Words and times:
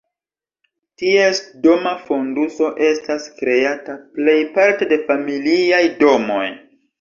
Ties 1.01 1.41
doma 1.65 1.91
fonduso 2.07 2.69
estas 2.87 3.27
kreata 3.43 3.99
plejparte 4.17 4.89
de 4.95 4.99
familiaj 5.13 5.85
domoj. 6.03 6.43